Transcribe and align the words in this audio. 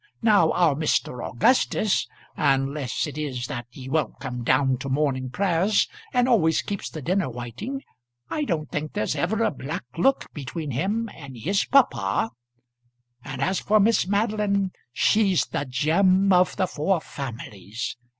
Now 0.23 0.51
our 0.53 0.73
Mr. 0.73 1.23
Augustus, 1.29 2.07
unless 2.35 3.05
it 3.05 3.19
is 3.19 3.45
that 3.45 3.67
he 3.69 3.87
won't 3.87 4.17
come 4.19 4.43
down 4.43 4.77
to 4.79 4.89
morning 4.89 5.29
prayers 5.29 5.87
and 6.11 6.27
always 6.27 6.63
keeps 6.63 6.89
the 6.89 7.03
dinner 7.03 7.29
waiting, 7.29 7.83
I 8.27 8.45
don't 8.45 8.67
think 8.71 8.93
there's 8.93 9.15
ever 9.15 9.43
a 9.43 9.51
black 9.51 9.83
look 9.99 10.25
between 10.33 10.71
him 10.71 11.07
and 11.13 11.37
his 11.37 11.65
papa. 11.65 12.31
And 13.23 13.43
as 13.43 13.59
for 13.59 13.79
Miss 13.79 14.07
Madeline, 14.07 14.71
she's 14.91 15.45
the 15.45 15.65
gem 15.69 16.33
of 16.33 16.55
the 16.55 16.65
four 16.65 16.99
families. 16.99 17.95